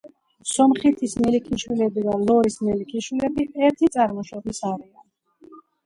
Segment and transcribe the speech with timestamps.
[0.51, 5.59] სომხითის მელიქიშვილები და ლორის მელიქიშვილები ერთი წარმოშობის არიან.